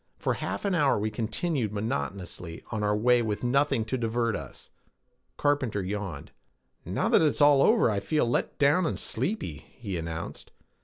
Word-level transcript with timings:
For 0.17 0.33
half 0.33 0.65
an 0.65 0.73
hour 0.73 0.97
we 0.97 1.11
continued 1.11 1.71
monotonously 1.71 2.63
on 2.71 2.81
our 2.81 2.97
way 2.97 3.21
with 3.21 3.43
nothing 3.43 3.85
to 3.85 3.99
divert 3.99 4.35
us. 4.35 4.71
Carpenter 5.37 5.83
yawned. 5.83 6.31
"Now 6.83 7.07
that 7.07 7.21
it's 7.21 7.39
all 7.39 7.61
over, 7.61 7.87
I 7.87 7.99
feel 7.99 8.27
let 8.27 8.57
down 8.57 8.87
and 8.87 8.99
sleepy," 8.99 9.57
he 9.77 9.97
announced. 9.99 10.49